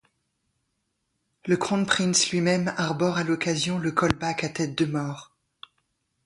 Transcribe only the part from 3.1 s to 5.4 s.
à l'occasion le colback à tête de mort.